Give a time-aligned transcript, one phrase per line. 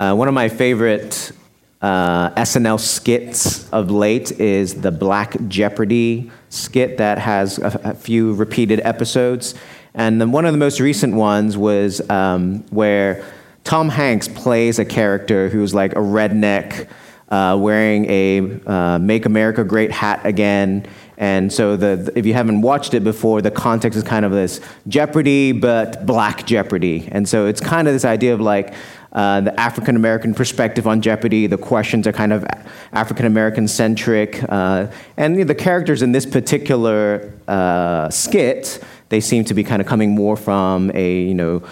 [0.00, 1.30] Uh, one of my favorite
[1.82, 8.32] uh, SNL skits of late is the Black Jeopardy skit that has a, a few
[8.32, 9.54] repeated episodes.
[9.92, 13.30] And then one of the most recent ones was um, where
[13.64, 16.88] Tom Hanks plays a character who's like a redneck
[17.28, 20.86] uh, wearing a uh, Make America Great hat again.
[21.16, 24.60] And so, the, if you haven't watched it before, the context is kind of this
[24.88, 27.08] Jeopardy, but black Jeopardy.
[27.12, 28.72] And so, it's kind of this idea of like
[29.12, 31.46] uh, the African American perspective on Jeopardy.
[31.46, 32.44] The questions are kind of
[32.92, 34.42] African American centric.
[34.48, 34.86] Uh,
[35.16, 39.82] and you know, the characters in this particular uh, skit, they seem to be kind
[39.82, 41.62] of coming more from a, you know,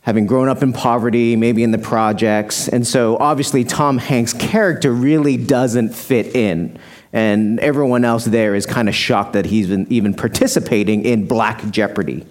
[0.00, 2.68] having grown up in poverty, maybe in the projects.
[2.68, 6.78] And so obviously, Tom Hanks' character really doesn't fit in.
[7.12, 11.70] And everyone else there is kind of shocked that he's been even participating in Black
[11.70, 12.26] Jeopardy.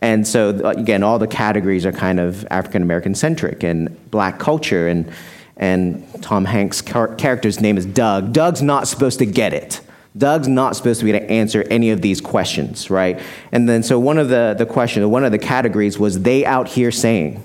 [0.00, 4.86] And so, again, all the categories are kind of African American centric and black culture.
[4.88, 5.10] And,
[5.56, 8.32] and Tom Hanks' character's name is Doug.
[8.32, 9.80] Doug's not supposed to get it.
[10.16, 13.20] Doug's not supposed to be able to answer any of these questions, right?
[13.52, 16.68] And then, so one of the, the questions, one of the categories was they out
[16.68, 17.44] here saying.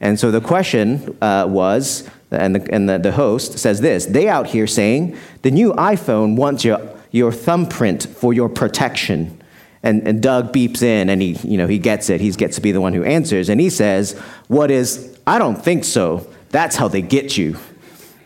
[0.00, 4.28] And so the question uh, was, and, the, and the, the host says this they
[4.28, 9.40] out here saying, the new iPhone wants your, your thumbprint for your protection.
[9.84, 12.20] And, and Doug beeps in and he, you know, he gets it.
[12.20, 13.48] He gets to be the one who answers.
[13.48, 14.18] And he says,
[14.48, 16.26] What is, I don't think so.
[16.48, 17.56] That's how they get you.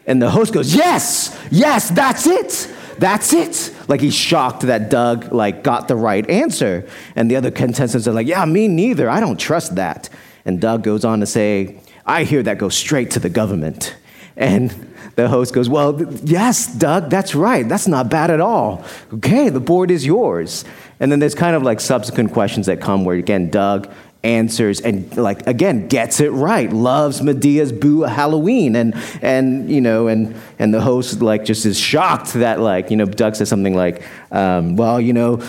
[0.06, 2.75] And the host goes, Yes, yes, that's it.
[2.98, 3.75] That's it.
[3.89, 6.89] Like he's shocked that Doug like got the right answer.
[7.15, 9.09] And the other contestants are like, yeah, me neither.
[9.09, 10.09] I don't trust that.
[10.45, 13.95] And Doug goes on to say, I hear that goes straight to the government.
[14.39, 17.69] And the host goes, Well, yes, Doug, that's right.
[17.69, 18.84] That's not bad at all.
[19.12, 20.64] Okay, the board is yours.
[21.00, 23.91] And then there's kind of like subsequent questions that come where, again, Doug
[24.25, 30.09] answers and like again gets it right loves Madea's boo halloween and and you know
[30.09, 33.77] and and the host like just is shocked that like you know doug says something
[33.77, 35.41] like um, well you know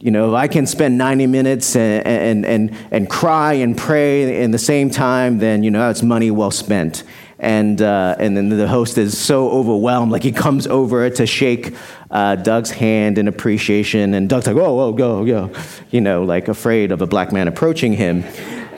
[0.00, 4.42] you know if i can spend 90 minutes and, and and and cry and pray
[4.42, 7.04] in the same time then you know it's money well spent
[7.38, 11.74] and, uh, and then the host is so overwhelmed, like he comes over to shake
[12.10, 15.50] uh, Doug's hand in appreciation, and Doug's like, "Oh, oh, go, go,"
[15.90, 18.24] you know, like afraid of a black man approaching him,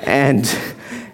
[0.03, 0.47] and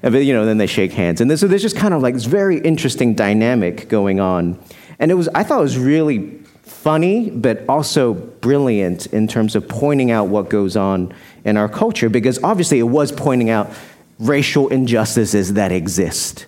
[0.03, 2.59] you know, then they shake hands, and so there's just kind of like this very
[2.59, 4.59] interesting dynamic going on,
[4.99, 9.69] and it was I thought it was really funny, but also brilliant in terms of
[9.69, 11.13] pointing out what goes on
[11.45, 13.71] in our culture, because obviously it was pointing out
[14.19, 16.47] racial injustices that exist.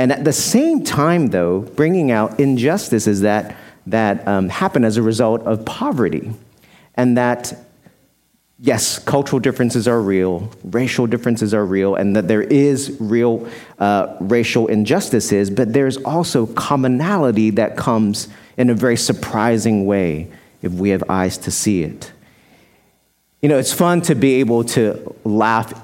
[0.00, 5.02] And at the same time, though, bringing out injustices that, that um, happen as a
[5.02, 6.32] result of poverty.
[6.94, 7.52] And that,
[8.58, 13.46] yes, cultural differences are real, racial differences are real, and that there is real
[13.78, 20.32] uh, racial injustices, but there's also commonality that comes in a very surprising way
[20.62, 22.10] if we have eyes to see it.
[23.42, 25.78] You know, it's fun to be able to laugh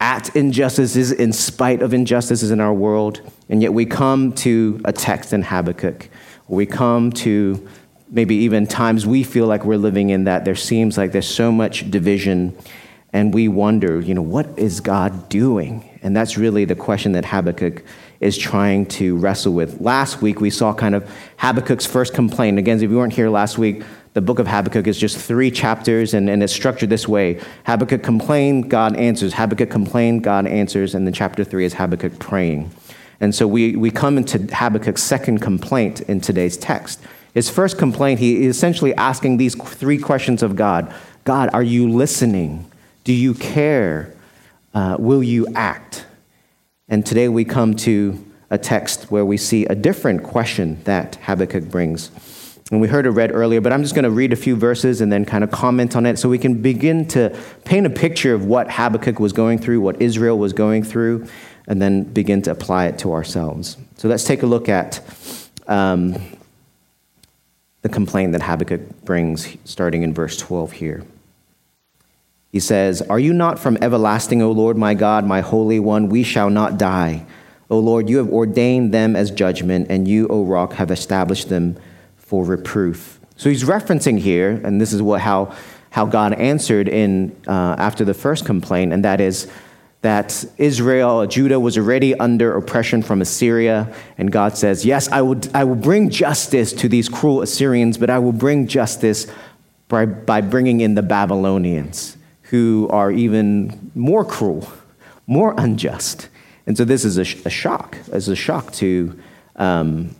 [0.00, 3.20] at injustices in spite of injustices in our world.
[3.50, 6.08] And yet we come to a text in Habakkuk.
[6.48, 7.68] We come to
[8.08, 11.52] maybe even times we feel like we're living in that there seems like there's so
[11.52, 12.56] much division
[13.12, 15.98] and we wonder, you know, what is God doing?
[16.02, 17.82] And that's really the question that Habakkuk
[18.20, 19.80] is trying to wrestle with.
[19.80, 22.58] Last week we saw kind of Habakkuk's first complaint.
[22.58, 26.14] Again, if you weren't here last week, the book of Habakkuk is just three chapters
[26.14, 29.34] and, and it's structured this way Habakkuk complained, God answers.
[29.34, 30.94] Habakkuk complained, God answers.
[30.94, 32.70] And then chapter three is Habakkuk praying.
[33.20, 37.00] And so we, we come into Habakkuk's second complaint in today's text.
[37.34, 40.92] His first complaint, he is essentially asking these three questions of God
[41.24, 42.70] God, are you listening?
[43.04, 44.14] Do you care?
[44.72, 46.06] Uh, will you act?
[46.88, 51.64] And today we come to a text where we see a different question that Habakkuk
[51.64, 52.10] brings.
[52.70, 55.00] And we heard it read earlier, but I'm just going to read a few verses
[55.00, 58.32] and then kind of comment on it so we can begin to paint a picture
[58.32, 61.26] of what Habakkuk was going through, what Israel was going through,
[61.70, 63.76] and then begin to apply it to ourselves.
[63.96, 65.00] So let's take a look at
[65.68, 66.16] um,
[67.82, 71.04] the complaint that Habakkuk brings, starting in verse 12 here.
[72.50, 76.08] He says, Are you not from everlasting, O Lord my God, my Holy One?
[76.08, 77.24] We shall not die.
[77.70, 81.78] O Lord, you have ordained them as judgment, and you, O rock, have established them
[82.16, 83.20] for reproof.
[83.36, 85.54] So he's referencing here, and this is what, how,
[85.90, 89.48] how God answered in, uh, after the first complaint, and that is
[90.02, 93.94] that Israel, Judah, was already under oppression from Assyria.
[94.16, 98.08] And God says, Yes, I will, I will bring justice to these cruel Assyrians, but
[98.08, 99.26] I will bring justice
[99.88, 104.72] by, by bringing in the Babylonians, who are even more cruel,
[105.26, 106.28] more unjust.
[106.66, 109.20] And so this is a, a shock, as a shock to,
[109.56, 110.14] um,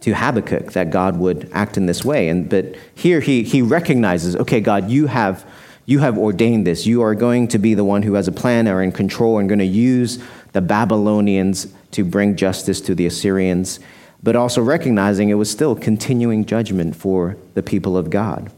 [0.00, 2.28] to Habakkuk that God would act in this way.
[2.28, 5.46] And, but here he, he recognizes, okay, God, you have,
[5.90, 6.86] you have ordained this.
[6.86, 9.48] You are going to be the one who has a plan or in control and
[9.48, 10.22] going to use
[10.52, 13.80] the Babylonians to bring justice to the Assyrians,
[14.22, 18.52] but also recognizing it was still continuing judgment for the people of God.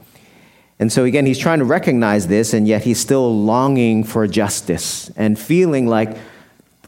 [0.78, 5.10] And so, again, he's trying to recognize this, and yet he's still longing for justice
[5.16, 6.18] and feeling like,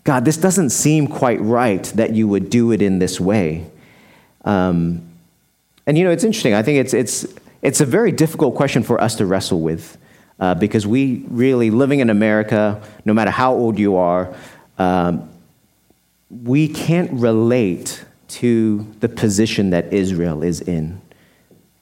[0.04, 3.66] God, this doesn't seem quite right that you would do it in this way.
[4.44, 5.08] Um,
[5.86, 6.52] and you know, it's interesting.
[6.52, 7.26] I think it's, it's,
[7.62, 9.96] it's a very difficult question for us to wrestle with
[10.40, 14.34] uh, because we really, living in America, no matter how old you are,
[14.78, 15.28] um,
[16.42, 21.00] we can't relate to the position that Israel is in.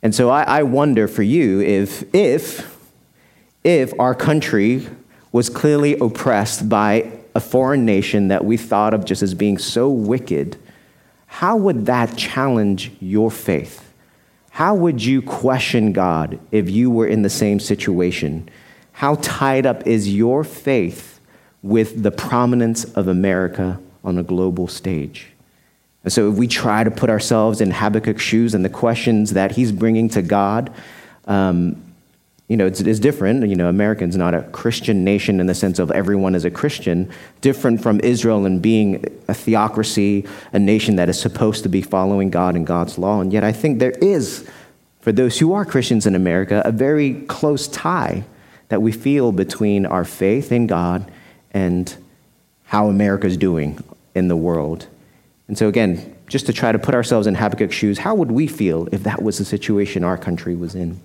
[0.02, 2.78] And so I, I wonder for you if, if,
[3.64, 4.87] if our country
[5.31, 9.88] was clearly oppressed by a foreign nation that we thought of just as being so
[9.88, 10.58] wicked,
[11.26, 13.92] how would that challenge your faith?
[14.52, 18.50] How would you question God if you were in the same situation?
[18.93, 21.20] How tied up is your faith
[21.62, 25.28] with the prominence of America on a global stage?
[26.04, 29.52] And so if we try to put ourselves in Habakkuk's shoes and the questions that
[29.52, 30.70] he's bringing to God,
[31.26, 31.82] um,
[32.49, 33.49] you know, it's, it's, different.
[33.49, 37.11] You know, American's not a Christian nation in the sense of everyone is a Christian,
[37.41, 42.31] different from Israel and being a theocracy, a nation that is supposed to be following
[42.31, 43.21] God and God's law.
[43.21, 44.47] And yet I think there is,
[45.00, 48.25] for those who are Christians in America, a very close tie
[48.69, 51.11] that we feel between our faith in God
[51.53, 51.97] and
[52.65, 53.83] how America's doing
[54.15, 54.89] in the world.
[55.49, 58.47] And so, again, just to try to put ourselves in Habakkuk's shoes, how would we
[58.47, 61.00] feel if that was the situation our country was in?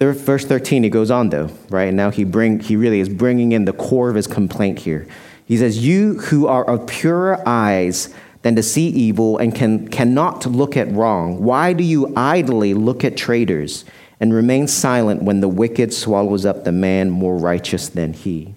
[0.00, 1.88] Verse 13, he goes on though, right?
[1.88, 5.06] And now he, bring, he really is bringing in the core of his complaint here.
[5.44, 8.08] He says, You who are of purer eyes
[8.40, 13.04] than to see evil and can, cannot look at wrong, why do you idly look
[13.04, 13.84] at traitors
[14.18, 18.54] and remain silent when the wicked swallows up the man more righteous than he?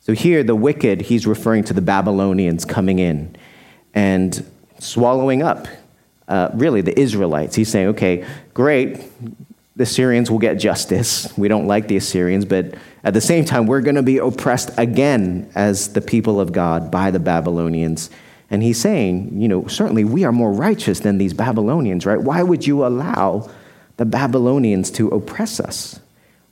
[0.00, 3.34] So here, the wicked, he's referring to the Babylonians coming in
[3.94, 4.44] and
[4.78, 5.68] swallowing up,
[6.28, 7.54] uh, really, the Israelites.
[7.54, 9.00] He's saying, okay, great,
[9.80, 11.32] the Assyrians will get justice.
[11.38, 14.68] We don't like the Assyrians, but at the same time, we're going to be oppressed
[14.76, 18.10] again as the people of God by the Babylonians.
[18.50, 22.20] And he's saying, you know, certainly we are more righteous than these Babylonians, right?
[22.20, 23.48] Why would you allow
[23.96, 25.98] the Babylonians to oppress us?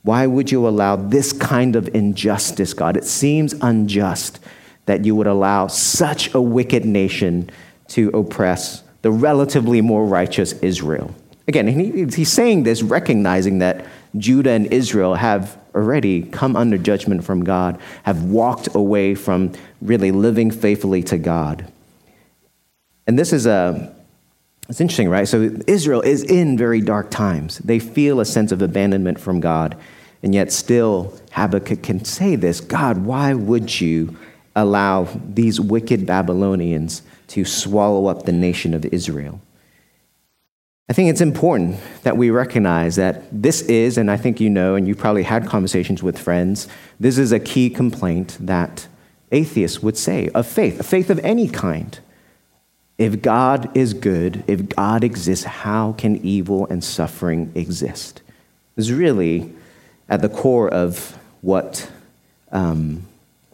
[0.01, 2.97] Why would you allow this kind of injustice, God?
[2.97, 4.39] It seems unjust
[4.87, 7.51] that you would allow such a wicked nation
[7.89, 11.13] to oppress the relatively more righteous Israel.
[11.49, 11.65] Again,
[12.11, 13.83] he's saying this recognizing that
[14.15, 20.11] Judah and Israel have already come under judgment from God, have walked away from really
[20.11, 21.65] living faithfully to God.
[23.07, 23.95] And this is a,
[24.67, 25.27] it's interesting, right?
[25.27, 27.57] So Israel is in very dark times.
[27.57, 29.75] They feel a sense of abandonment from God.
[30.21, 34.15] And yet, still, Habakkuk can say this God, why would you
[34.55, 39.41] allow these wicked Babylonians to swallow up the nation of Israel?
[40.89, 44.73] I think it's important that we recognize that this is, and I think you know,
[44.73, 46.67] and you've probably had conversations with friends,
[46.99, 48.87] this is a key complaint that
[49.31, 51.99] atheists would say of faith, a faith of any kind.
[52.97, 58.23] If God is good, if God exists, how can evil and suffering exist?
[58.75, 59.53] Is really
[60.09, 61.89] at the core of what
[62.51, 63.05] um,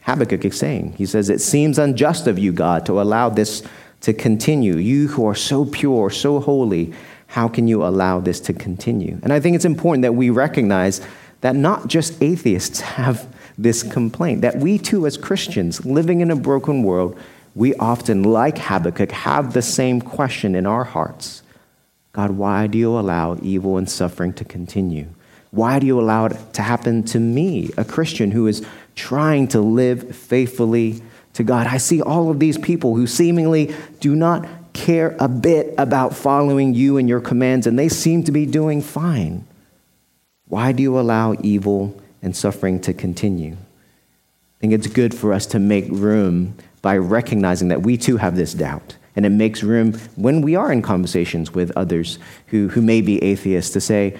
[0.03, 0.93] Habakkuk is saying.
[0.93, 3.61] He says, It seems unjust of you, God, to allow this
[4.01, 4.77] to continue.
[4.77, 6.93] You who are so pure, so holy,
[7.27, 9.19] how can you allow this to continue?
[9.23, 11.01] And I think it's important that we recognize
[11.41, 13.27] that not just atheists have
[13.57, 17.17] this complaint, that we too, as Christians living in a broken world,
[17.55, 21.41] we often, like Habakkuk, have the same question in our hearts
[22.15, 25.07] God, why do you allow evil and suffering to continue?
[25.51, 28.65] Why do you allow it to happen to me, a Christian who is
[28.95, 31.01] trying to live faithfully
[31.33, 31.67] to God?
[31.67, 36.75] I see all of these people who seemingly do not care a bit about following
[36.75, 39.47] you and your commands, and they seem to be doing fine.
[40.47, 43.53] Why do you allow evil and suffering to continue?
[43.53, 48.35] I think it's good for us to make room by recognizing that we too have
[48.35, 48.97] this doubt.
[49.15, 53.23] And it makes room when we are in conversations with others who, who may be
[53.23, 54.17] atheists to say,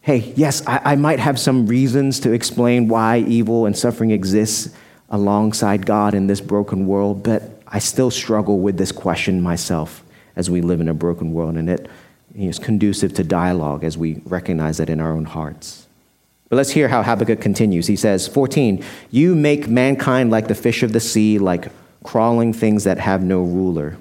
[0.00, 4.74] hey, yes, I, I might have some reasons to explain why evil and suffering exists
[5.10, 10.02] alongside God in this broken world, but I still struggle with this question myself
[10.36, 11.56] as we live in a broken world.
[11.56, 11.88] And it
[12.34, 15.86] is conducive to dialogue as we recognize that in our own hearts.
[16.48, 17.86] But let's hear how Habakkuk continues.
[17.86, 21.70] He says, 14, You make mankind like the fish of the sea, like
[22.02, 23.98] crawling things that have no ruler.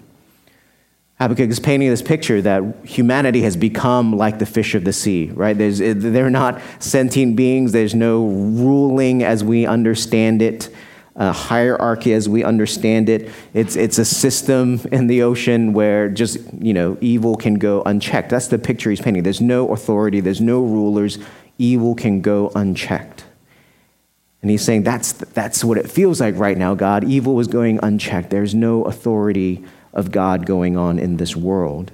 [1.20, 5.32] Habakkuk is painting this picture that humanity has become like the fish of the sea,
[5.34, 5.58] right?
[5.58, 7.72] There's, they're not sentient beings.
[7.72, 10.70] There's no ruling as we understand it,
[11.18, 13.30] a hierarchy as we understand it.
[13.54, 18.30] It's, it's a system in the ocean where just, you know, evil can go unchecked.
[18.30, 19.24] That's the picture he's painting.
[19.24, 21.18] There's no authority, there's no rulers.
[21.58, 23.24] Evil can go unchecked.
[24.44, 27.04] And he's saying that's, that's what it feels like right now, God.
[27.04, 28.30] Evil is going unchecked.
[28.30, 31.92] There's no authority of God going on in this world.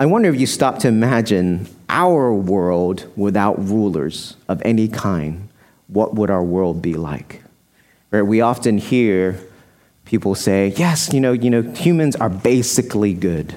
[0.00, 5.48] I wonder if you stop to imagine our world without rulers of any kind,
[5.88, 7.42] what would our world be like?
[8.10, 8.22] Right?
[8.22, 9.40] We often hear
[10.04, 13.56] people say, yes, you know, you know, humans are basically good.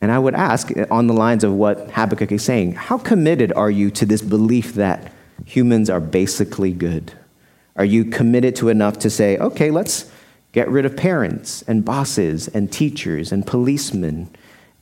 [0.00, 3.52] And I would ask, eh, on the lines of what Habakkuk is saying, how committed
[3.52, 5.12] are you to this belief that
[5.44, 7.12] humans are basically good?
[7.76, 10.10] Are you committed to enough to say, okay, let's
[10.52, 14.28] Get rid of parents and bosses and teachers and policemen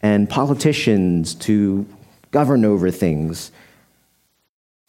[0.00, 1.86] and politicians to
[2.30, 3.50] govern over things.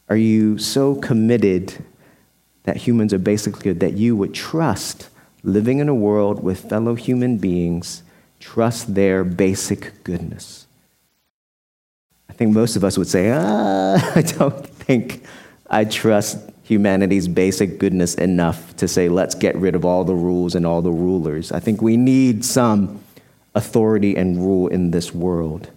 [0.10, 1.74] Are you so committed
[2.64, 5.10] that humans are basically good that you would trust
[5.44, 8.04] living in a world with fellow human beings,
[8.40, 10.68] trust their basic goodness?
[12.30, 15.24] I think most of us would say, ah, I don't think
[15.70, 20.56] I trust humanity's basic goodness enough to say, let's get rid of all the rules
[20.56, 21.52] and all the rulers.
[21.52, 23.02] I think we need some
[23.56, 25.70] authority and rule in this world.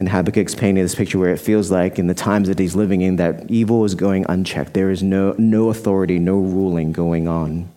[0.00, 3.00] And Habakkuk's painting this picture where it feels like in the times that he's living
[3.00, 4.74] in that evil is going unchecked.
[4.74, 7.70] There is no, no authority, no ruling going on.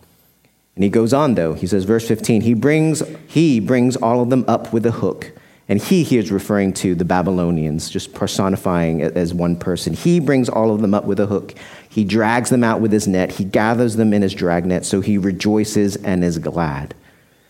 [0.76, 1.54] And he goes on though.
[1.54, 5.32] He says, verse 15, he brings, he brings all of them up with a hook
[5.70, 9.94] and he here is referring to the Babylonians, just personifying it as one person.
[9.94, 11.56] He brings all of them up with a hook.
[11.90, 13.34] He drags them out with his net.
[13.34, 16.96] He gathers them in his dragnet, so he rejoices and is glad.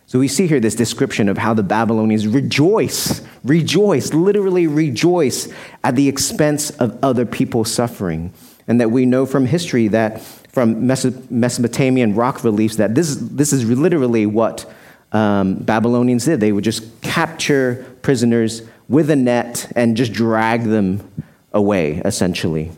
[0.07, 5.49] So we see here this description of how the Babylonians rejoice, rejoice, literally rejoice
[5.83, 8.31] at the expense of other people's suffering.
[8.69, 13.69] And that we know from history that from Mesopotamian rock reliefs that this, this is
[13.69, 14.71] literally what
[15.11, 16.39] um, Babylonians did.
[16.39, 21.05] They would just capture prisoners with a net and just drag them
[21.51, 22.71] away, essentially.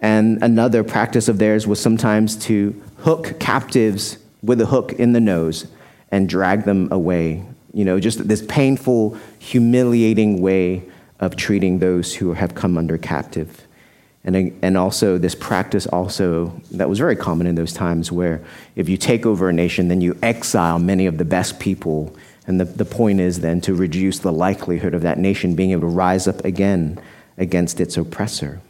[0.00, 5.20] And another practice of theirs was sometimes to hook captives with a hook in the
[5.20, 5.66] nose
[6.14, 7.44] and drag them away.
[7.72, 10.84] You know, just this painful, humiliating way
[11.18, 13.66] of treating those who have come under captive.
[14.22, 18.40] And, and also, this practice also that was very common in those times where
[18.76, 22.14] if you take over a nation, then you exile many of the best people.
[22.46, 25.82] And the, the point is then to reduce the likelihood of that nation being able
[25.82, 27.00] to rise up again
[27.36, 28.60] against its oppressor.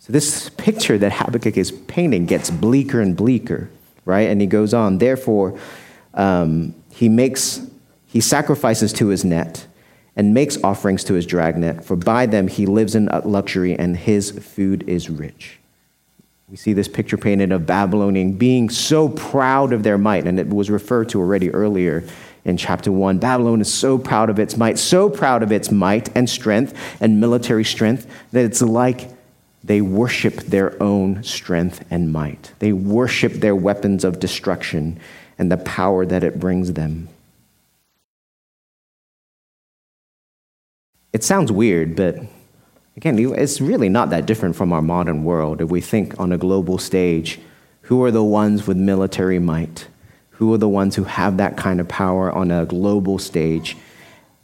[0.00, 3.70] So, this picture that Habakkuk is painting gets bleaker and bleaker,
[4.04, 4.28] right?
[4.28, 5.56] And he goes on, therefore,
[6.14, 7.60] um, he makes,
[8.06, 9.66] he sacrifices to his net
[10.16, 14.30] and makes offerings to his dragnet, for by them he lives in luxury and his
[14.30, 15.58] food is rich.
[16.48, 20.48] We see this picture painted of Babylonian being so proud of their might, and it
[20.48, 22.04] was referred to already earlier
[22.44, 23.18] in chapter 1.
[23.18, 27.18] Babylon is so proud of its might, so proud of its might and strength and
[27.20, 29.10] military strength that it's like
[29.64, 32.52] they worship their own strength and might.
[32.58, 35.00] They worship their weapons of destruction
[35.38, 37.08] and the power that it brings them.
[41.12, 42.16] It sounds weird, but
[42.96, 45.60] again, it's really not that different from our modern world.
[45.60, 47.38] If we think on a global stage,
[47.82, 49.86] who are the ones with military might?
[50.30, 53.76] Who are the ones who have that kind of power on a global stage?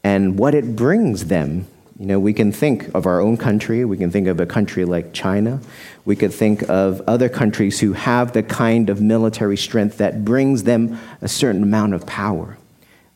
[0.04, 1.66] And what it brings them.
[2.00, 4.86] You know, we can think of our own country, we can think of a country
[4.86, 5.60] like China,
[6.06, 10.62] we could think of other countries who have the kind of military strength that brings
[10.62, 12.56] them a certain amount of power.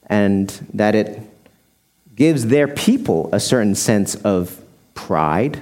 [0.08, 1.18] And that it
[2.14, 4.60] gives their people a certain sense of
[4.92, 5.58] pride.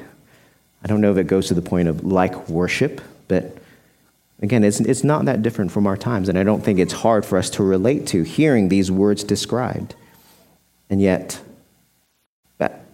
[0.83, 3.57] I don't know if it goes to the point of like worship, but
[4.41, 7.25] again, it's, it's not that different from our times, and I don't think it's hard
[7.25, 9.95] for us to relate to hearing these words described.
[10.91, 11.41] And yet,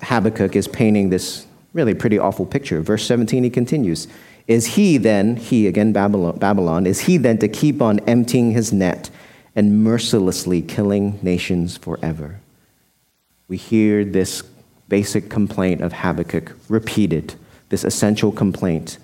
[0.02, 2.80] Habakkuk is painting this really pretty awful picture.
[2.80, 4.08] Verse 17, he continues
[4.46, 8.72] Is he then, he again, Babylon, Babylon, is he then to keep on emptying his
[8.72, 9.10] net
[9.54, 12.40] and mercilessly killing nations forever?
[13.48, 14.42] we hear this
[14.88, 17.34] basic complaint of Habakkuk repeated,
[17.70, 18.98] this essential complaint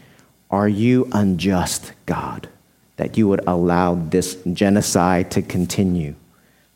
[0.50, 2.48] Are you unjust, God,
[2.96, 6.14] that you would allow this genocide to continue?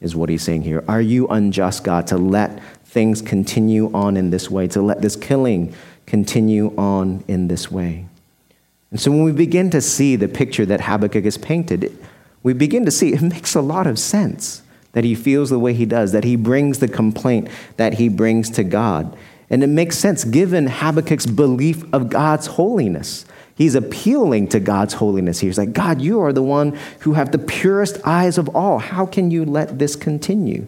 [0.00, 0.84] Is what he's saying here.
[0.88, 5.14] Are you unjust, God, to let things continue on in this way, to let this
[5.14, 5.74] killing
[6.06, 8.06] continue on in this way.
[8.90, 11.96] And so when we begin to see the picture that Habakkuk has painted,
[12.42, 15.74] we begin to see it makes a lot of sense that he feels the way
[15.74, 19.16] he does, that he brings the complaint that he brings to God.
[19.50, 23.26] And it makes sense given Habakkuk's belief of God's holiness.
[23.54, 25.40] He's appealing to God's holiness.
[25.40, 28.78] He's like, God, you are the one who have the purest eyes of all.
[28.78, 30.66] How can you let this continue?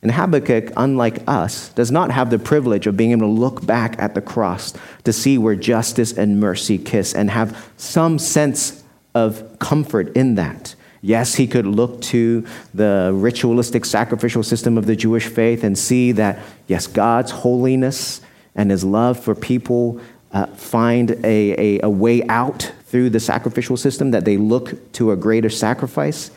[0.00, 3.98] And Habakkuk, unlike us, does not have the privilege of being able to look back
[3.98, 9.58] at the cross to see where justice and mercy kiss and have some sense of
[9.58, 10.76] comfort in that.
[11.00, 16.12] Yes, he could look to the ritualistic sacrificial system of the Jewish faith and see
[16.12, 16.38] that,
[16.68, 18.20] yes, God's holiness
[18.54, 20.00] and his love for people
[20.32, 25.10] uh, find a, a, a way out through the sacrificial system, that they look to
[25.10, 26.30] a greater sacrifice.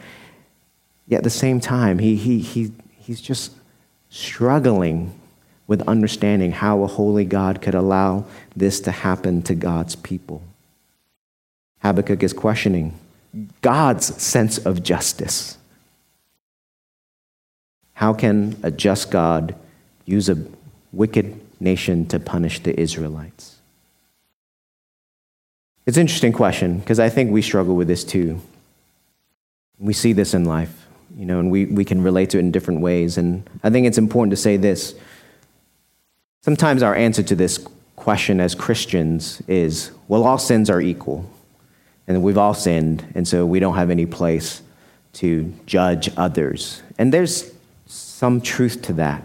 [1.08, 2.72] Yet at the same time, he, he, he
[3.12, 3.52] he's just
[4.10, 5.14] struggling
[5.68, 8.24] with understanding how a holy God could allow
[8.56, 10.42] this to happen to God's people.
[11.82, 12.98] Habakkuk is questioning
[13.62, 15.58] God's sense of justice.
[17.96, 19.56] How can a just God
[20.06, 20.42] use a
[20.94, 23.58] wicked nation to punish the Israelites?
[25.86, 28.40] It's an interesting question because I think we struggle with this too.
[29.80, 32.52] We see this in life you know, and we, we can relate to it in
[32.52, 33.18] different ways.
[33.18, 34.96] And I think it's important to say this.
[36.42, 37.66] Sometimes our answer to this
[37.96, 41.30] question as Christians is, well, all sins are equal.
[42.08, 44.62] And we've all sinned, and so we don't have any place
[45.14, 46.82] to judge others.
[46.98, 47.54] And there's
[47.86, 49.24] some truth to that.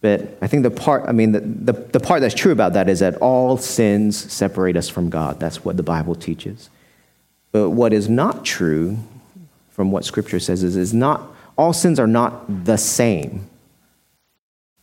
[0.00, 2.90] But I think the part, I mean, the, the, the part that's true about that
[2.90, 5.40] is that all sins separate us from God.
[5.40, 6.68] That's what the Bible teaches.
[7.52, 8.98] But what is not true
[9.74, 11.20] from what Scripture says is, is not
[11.58, 13.48] all sins are not the same.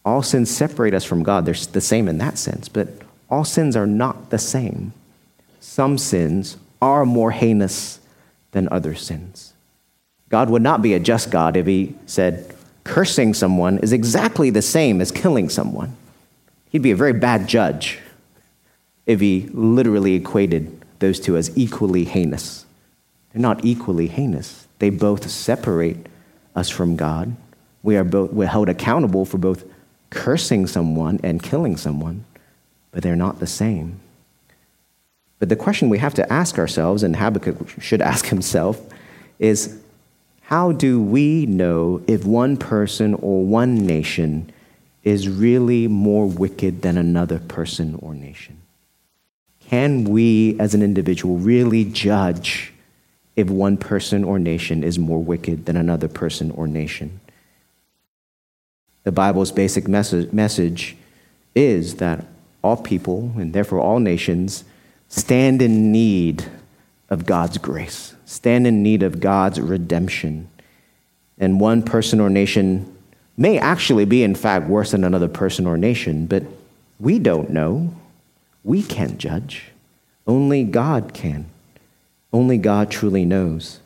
[0.04, 1.46] All sins separate us from God.
[1.46, 2.90] They're the same in that sense, but
[3.30, 4.94] all sins are not the same.
[5.60, 8.00] Some sins are more heinous
[8.52, 9.54] than other sins.
[10.30, 14.62] God would not be a just God if he said cursing someone is exactly the
[14.62, 15.96] same as killing someone.
[16.70, 18.00] He'd be a very bad judge
[19.06, 22.66] if he literally equated those two as equally heinous.
[23.32, 24.61] They're not equally heinous.
[24.82, 26.08] They both separate
[26.56, 27.36] us from God.
[27.84, 29.64] We are both we're held accountable for both
[30.10, 32.26] cursing someone and killing someone,
[32.90, 34.00] but they're not the same.
[35.38, 38.82] But the question we have to ask ourselves, and Habakkuk should ask himself,
[39.38, 39.80] is
[40.42, 44.52] how do we know if one person or one nation
[45.04, 48.60] is really more wicked than another person or nation?
[49.60, 52.71] Can we, as an individual, really judge
[53.42, 57.20] if one person or nation is more wicked than another person or nation.
[59.04, 60.96] The Bible's basic message, message
[61.56, 62.26] is that
[62.64, 64.64] all people, and therefore all nations,
[65.10, 66.46] stand in need
[67.10, 70.48] of God's grace, stand in need of God's redemption.
[71.38, 72.96] And one person or nation
[73.36, 76.44] may actually be, in fact, worse than another person or nation, but
[77.00, 77.94] we don't know.
[78.64, 79.64] We can't judge.
[80.28, 81.51] Only God can.
[82.34, 83.80] Only God truly knows.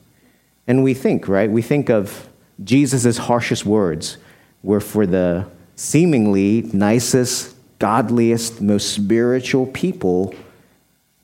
[0.68, 1.50] And we think, right?
[1.50, 2.30] We think of
[2.64, 4.18] Jesus' harshest words
[4.64, 10.34] were for the seemingly nicest, godliest, most spiritual people,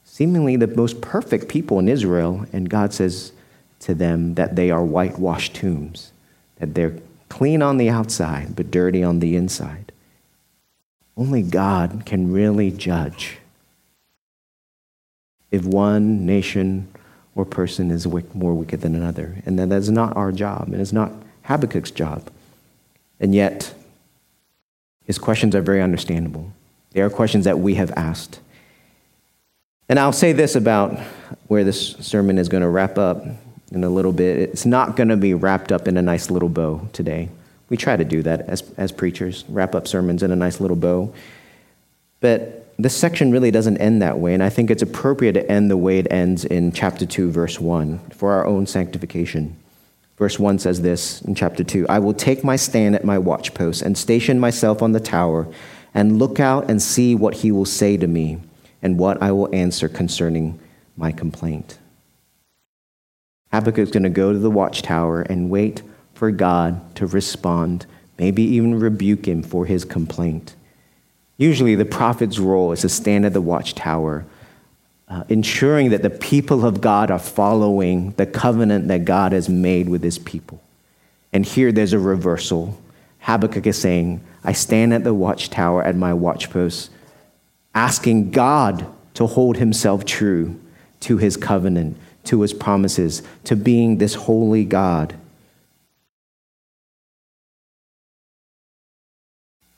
[0.03, 2.45] seemingly the most perfect people in Israel.
[2.53, 3.31] And God says
[3.81, 6.12] to them that they are whitewashed tombs,
[6.57, 6.97] that they're
[7.29, 9.91] clean on the outside, but dirty on the inside.
[11.15, 13.38] Only God can really judge
[15.49, 16.88] if one nation
[17.36, 19.38] or person is more wicked than another.
[19.46, 21.12] And that is not our job, and it's not
[21.44, 22.30] Habakkuk's job.
[23.20, 23.74] And yet,
[25.06, 26.52] his questions are very understandable.
[26.91, 28.39] They are questions that we have asked.
[29.88, 31.00] And I'll say this about
[31.48, 33.26] where this sermon is going to wrap up
[33.72, 34.38] in a little bit.
[34.38, 37.30] It's not going to be wrapped up in a nice little bow today.
[37.70, 40.76] We try to do that as, as preachers, wrap up sermons in a nice little
[40.76, 41.13] bow.
[42.20, 45.70] But this section really doesn't end that way, and I think it's appropriate to end
[45.70, 49.56] the way it ends in chapter 2, verse 1, for our own sanctification.
[50.17, 53.82] Verse 1 says this in chapter 2 I will take my stand at my watchpost
[53.82, 55.48] and station myself on the tower
[55.94, 58.39] and look out and see what he will say to me
[58.82, 60.60] and what I will answer concerning
[60.96, 61.80] my complaint.
[63.52, 65.82] Habakkuk is going to go to the watchtower and wait
[66.13, 67.86] for God to respond,
[68.17, 70.56] maybe even rebuke him for his complaint.
[71.41, 74.25] Usually, the prophet's role is to stand at the watchtower,
[75.08, 79.89] uh, ensuring that the people of God are following the covenant that God has made
[79.89, 80.62] with his people.
[81.34, 82.80] And here there's a reversal.
[83.21, 86.89] Habakkuk is saying, I stand at the watchtower at my watchpost,
[87.73, 90.60] asking God to hold himself true
[90.99, 95.15] to his covenant, to his promises, to being this holy God.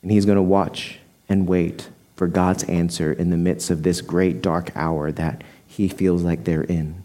[0.02, 0.99] And he's going to watch
[1.30, 5.88] and wait for God's answer in the midst of this great dark hour that he
[5.88, 7.04] feels like they're in.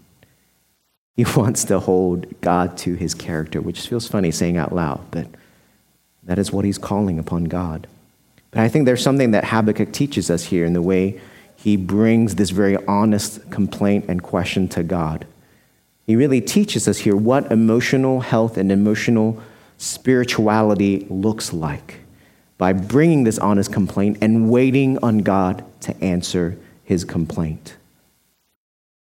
[1.15, 5.27] He wants to hold God to his character, which feels funny saying out loud, but
[6.23, 7.87] that is what he's calling upon God.
[8.51, 11.19] But I think there's something that Habakkuk teaches us here in the way
[11.55, 15.27] he brings this very honest complaint and question to God.
[16.05, 19.41] He really teaches us here what emotional health and emotional
[19.77, 21.99] spirituality looks like
[22.59, 27.77] by bringing this honest complaint and waiting on God to answer his complaint.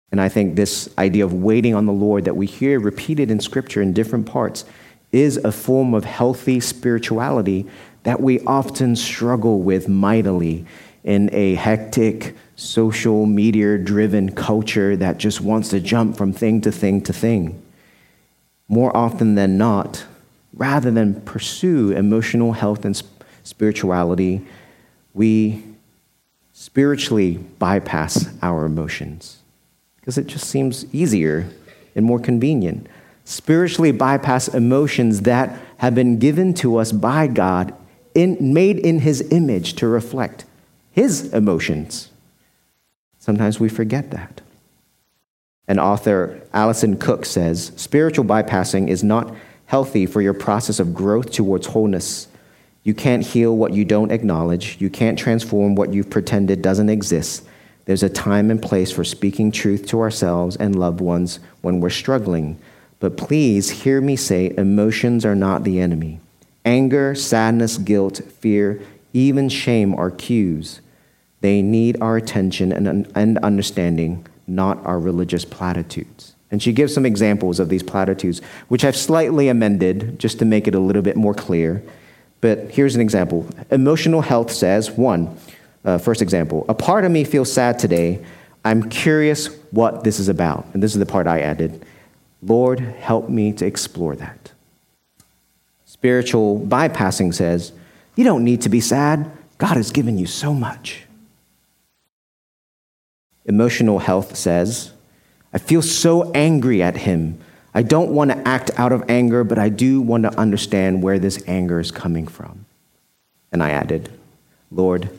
[0.09, 3.39] And I think this idea of waiting on the Lord that we hear repeated in
[3.39, 4.65] Scripture in different parts
[5.11, 7.67] is a form of healthy spirituality
[8.03, 10.65] that we often struggle with mightily
[11.03, 16.71] in a hectic, social media driven culture that just wants to jump from thing to
[16.71, 17.61] thing to thing.
[18.69, 20.05] More often than not,
[20.53, 22.95] rather than pursue emotional health and
[23.43, 24.45] spirituality,
[25.13, 25.63] we
[26.53, 29.39] spiritually bypass our emotions
[29.99, 31.47] because it just seems easier
[31.95, 32.87] and more convenient.
[33.23, 37.73] Spiritually bypass emotions that have been given to us by God,
[38.13, 40.45] in, made in His image to reflect
[40.91, 42.09] His emotions.
[43.19, 44.41] Sometimes we forget that.
[45.67, 49.33] And author Alison Cook says spiritual bypassing is not
[49.67, 52.27] healthy for your process of growth towards wholeness.
[52.83, 54.77] You can't heal what you don't acknowledge.
[54.79, 57.45] You can't transform what you've pretended doesn't exist.
[57.85, 61.89] There's a time and place for speaking truth to ourselves and loved ones when we're
[61.89, 62.59] struggling.
[62.99, 66.19] But please hear me say emotions are not the enemy.
[66.63, 68.81] Anger, sadness, guilt, fear,
[69.13, 70.81] even shame are cues.
[71.41, 76.35] They need our attention and, and understanding, not our religious platitudes.
[76.51, 80.67] And she gives some examples of these platitudes, which I've slightly amended just to make
[80.67, 81.83] it a little bit more clear.
[82.41, 83.47] But here's an example.
[83.69, 85.37] Emotional health says one,
[85.85, 88.23] uh, first example, a part of me feels sad today.
[88.65, 90.65] I'm curious what this is about.
[90.73, 91.85] And this is the part I added.
[92.41, 94.51] Lord, help me to explore that.
[95.85, 97.71] Spiritual bypassing says,
[98.15, 99.31] You don't need to be sad.
[99.59, 101.03] God has given you so much.
[103.45, 104.93] Emotional health says,
[105.53, 107.39] I feel so angry at him.
[107.73, 111.19] I don't want to act out of anger, but I do want to understand where
[111.19, 112.65] this anger is coming from.
[113.51, 114.09] And I added,
[114.69, 115.09] Lord,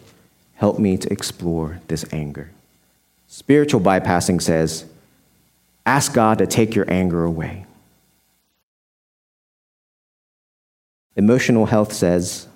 [0.63, 2.53] Help me to explore this anger.
[3.27, 4.85] Spiritual bypassing says,
[5.85, 7.67] ask God to take your anger away.
[11.17, 12.47] Emotional health says,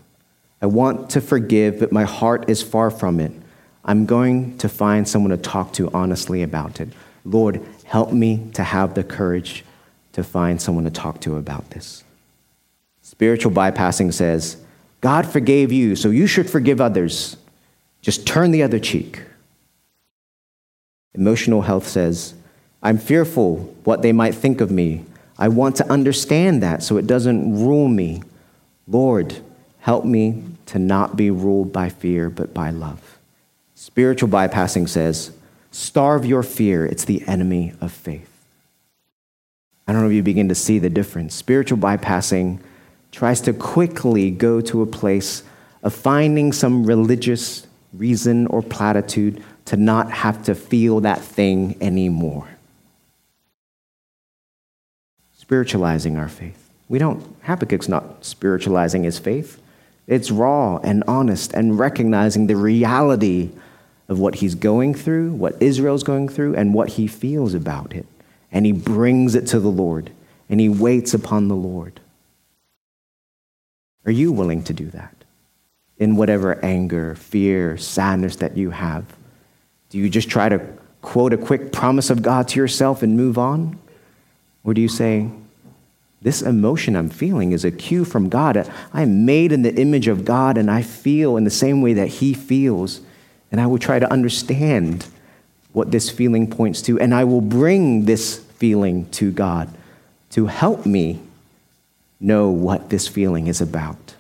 [0.63, 3.33] I want to forgive, but my heart is far from it.
[3.85, 6.91] I'm going to find someone to talk to honestly about it.
[7.25, 9.65] Lord, help me to have the courage
[10.17, 12.03] to find someone to talk to about this.
[13.03, 14.57] Spiritual bypassing says,
[15.03, 17.37] God forgave you, so you should forgive others.
[18.01, 19.21] Just turn the other cheek.
[21.13, 22.33] Emotional health says,
[22.83, 25.05] I'm fearful what they might think of me.
[25.39, 28.23] I want to understand that so it doesn't rule me.
[28.89, 29.37] Lord,
[29.81, 33.19] help me to not be ruled by fear, but by love.
[33.75, 35.33] Spiritual bypassing says,
[35.71, 36.87] starve your fear.
[36.87, 38.31] It's the enemy of faith.
[39.87, 41.35] I don't know if you begin to see the difference.
[41.35, 42.61] Spiritual bypassing
[43.13, 45.43] tries to quickly go to a place
[45.83, 52.49] of finding some religious reason or platitude to not have to feel that thing anymore.
[55.35, 56.69] Spiritualizing our faith.
[56.89, 59.61] We don't, Habakkuk's not spiritualizing his faith.
[60.07, 63.51] It's raw and honest and recognizing the reality
[64.09, 68.07] of what he's going through, what Israel's going through, and what he feels about it.
[68.53, 70.11] And he brings it to the Lord
[70.49, 72.01] and he waits upon the Lord.
[74.05, 75.17] Are you willing to do that?
[75.99, 79.05] in whatever anger, fear, sadness that you have?
[79.91, 80.61] Do you just try to
[81.01, 83.79] quote a quick promise of God to yourself and move on?
[84.65, 85.31] Or do you say,
[86.23, 88.71] this emotion I'm feeling is a cue from God.
[88.93, 92.09] I'm made in the image of God and I feel in the same way that
[92.09, 93.01] He feels.
[93.53, 95.07] And I will try to understand
[95.77, 96.99] what this feeling points to.
[96.99, 99.69] And I will bring this feeling to God
[100.31, 101.21] to help me
[102.19, 104.17] know what this feeling is about.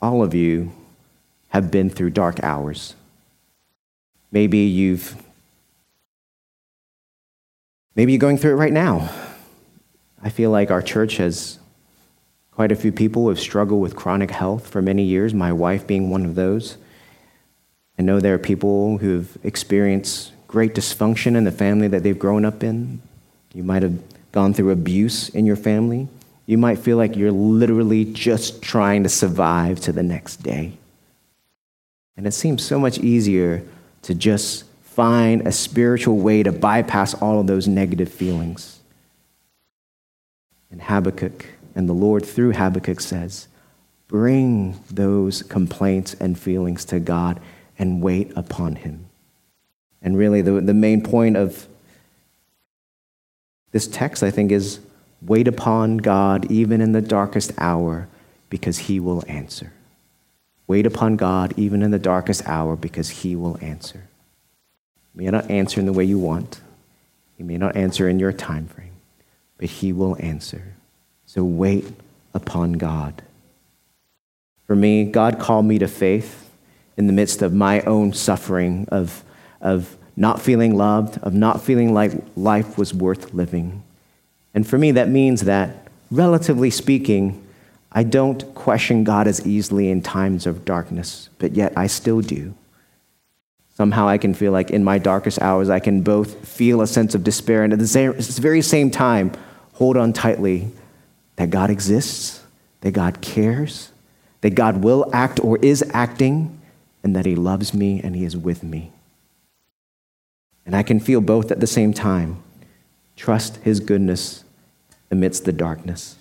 [0.00, 0.72] all of you
[1.48, 2.94] have been through dark hours.
[4.30, 5.16] Maybe you've
[7.94, 9.10] maybe you're going through it right now.
[10.22, 11.58] I feel like our church has
[12.58, 16.10] quite a few people have struggled with chronic health for many years, my wife being
[16.10, 16.76] one of those.
[17.96, 22.44] I know there are people who've experienced great dysfunction in the family that they've grown
[22.44, 23.00] up in.
[23.54, 26.08] You might have gone through abuse in your family.
[26.46, 30.72] You might feel like you're literally just trying to survive to the next day.
[32.16, 33.62] And it seems so much easier
[34.02, 38.80] to just find a spiritual way to bypass all of those negative feelings.
[40.72, 41.46] And Habakkuk
[41.78, 43.46] and the Lord through Habakkuk says,
[44.08, 47.40] Bring those complaints and feelings to God
[47.78, 49.06] and wait upon Him.
[50.02, 51.68] And really, the, the main point of
[53.70, 54.80] this text, I think, is
[55.22, 58.08] wait upon God even in the darkest hour
[58.50, 59.72] because He will answer.
[60.66, 64.08] Wait upon God even in the darkest hour because He will answer.
[65.12, 66.60] He may not answer in the way you want,
[67.36, 68.96] He may not answer in your time frame,
[69.58, 70.74] but He will answer.
[71.28, 71.84] So wait
[72.32, 73.22] upon God.
[74.66, 76.50] For me, God called me to faith
[76.96, 79.22] in the midst of my own suffering, of,
[79.60, 83.82] of not feeling loved, of not feeling like life was worth living.
[84.54, 87.46] And for me, that means that, relatively speaking,
[87.92, 92.54] I don't question God as easily in times of darkness, but yet I still do.
[93.74, 97.14] Somehow I can feel like in my darkest hours, I can both feel a sense
[97.14, 99.32] of despair and at the very same time
[99.74, 100.72] hold on tightly
[101.38, 102.42] that God exists,
[102.80, 103.92] that God cares,
[104.40, 106.60] that God will act or is acting,
[107.04, 108.90] and that He loves me and He is with me.
[110.66, 112.42] And I can feel both at the same time.
[113.14, 114.42] Trust His goodness
[115.12, 116.16] amidst the darkness.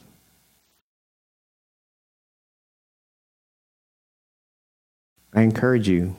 [5.34, 6.15] I encourage you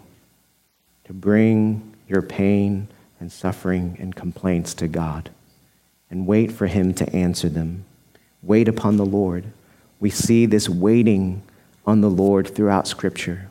[1.05, 2.89] to bring your pain
[3.21, 5.31] and suffering and complaints to God
[6.11, 7.85] and wait for Him to answer them.
[8.43, 9.45] Wait upon the Lord.
[10.01, 11.43] We see this waiting
[11.87, 13.49] on the Lord throughout Scripture.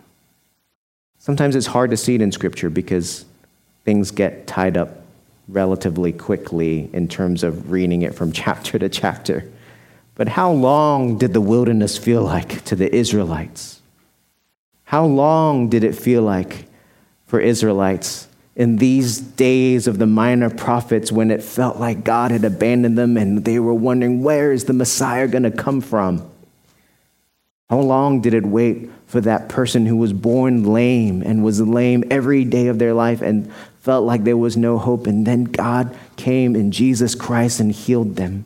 [1.20, 3.26] Sometimes it's hard to see it in Scripture because
[3.84, 5.02] things get tied up
[5.48, 9.50] relatively quickly in terms of reading it from chapter to chapter.
[10.16, 13.82] But how long did the wilderness feel like to the Israelites?
[14.86, 16.66] How long did it feel like
[17.26, 18.27] for Israelites
[18.58, 23.16] in these days of the minor prophets when it felt like God had abandoned them
[23.16, 26.28] and they were wondering, where is the Messiah going to come from?
[27.70, 32.04] How long did it wait for that person who was born lame and was lame
[32.10, 35.06] every day of their life and felt like there was no hope?
[35.06, 38.46] And then God came in Jesus Christ and healed them.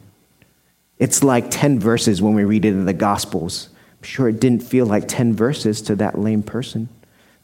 [1.00, 3.70] It's like 10 verses when we read it in the Gospels.
[3.98, 6.90] I'm sure it didn't feel like 10 verses to that lame person.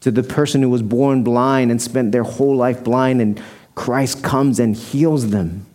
[0.01, 3.41] To the person who was born blind and spent their whole life blind, and
[3.75, 5.65] Christ comes and heals them.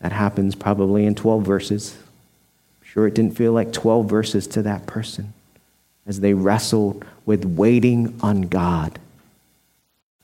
[0.00, 1.96] That happens probably in 12 verses.
[2.80, 5.32] I'm sure it didn't feel like 12 verses to that person
[6.06, 8.98] as they wrestled with waiting on God.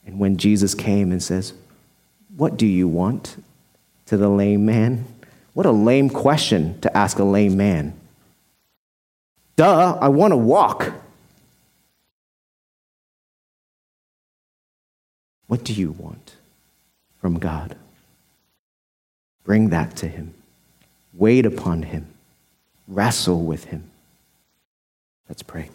[0.06, 1.52] And when Jesus came and says,
[2.36, 3.36] What do you want?
[4.12, 5.06] to the lame man,
[5.54, 7.94] what a lame question to ask a lame man.
[9.56, 10.92] Duh, I want to walk.
[15.52, 16.36] What do you want
[17.20, 17.76] from God?
[19.44, 20.32] Bring that to Him.
[21.12, 22.06] Wait upon Him.
[22.88, 23.90] Wrestle with Him.
[25.28, 25.68] Let's pray.